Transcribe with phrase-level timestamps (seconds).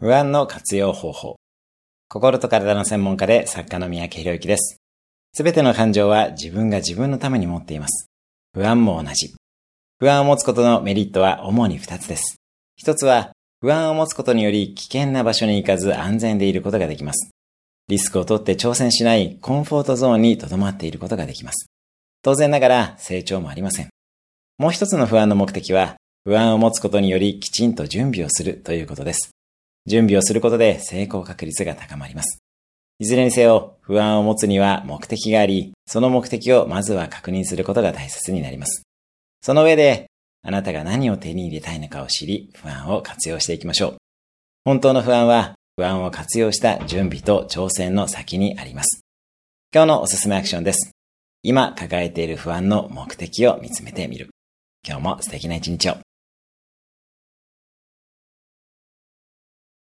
[0.00, 1.40] 不安の活用方法。
[2.08, 4.76] 心と体の専門家で作家の三宅博之です。
[5.32, 8.08] すべての感情は自分が自分のために持っています。
[8.54, 9.34] 不安も同じ。
[9.98, 12.36] 不安を持つことのメリットは主に二つです。
[12.76, 17.30] 一つは、不安を持つことにより危険な場所に行かず安全でいることができます。
[17.88, 21.66] リスクを取って挑戦しないコンフォートゾーンに留まっていることができます。
[22.22, 23.88] 当然ながら成長もありません。
[24.58, 29.32] もう一つの不安の目的は、不安を持つことによりきちんと準備をするということです。
[29.88, 32.38] 準備をすることで成功確率が高まります。
[33.00, 38.82] いずれにせよ、不安を持つには目的があり、その目的をまずは確認することが大切になります。
[39.40, 40.06] その上で、
[40.42, 43.96] あなたが何を手に入れたいのかを知り、不安を活用していきましょう。
[44.64, 49.00] 本当の不安は、不安を活用した準備と挑戦の先にあります。
[49.72, 50.90] 今日のおすすめアクションです。
[51.44, 54.30] 今抱えている不安の目的を見つめてみる。
[54.84, 56.07] 今日も素敵な一日を。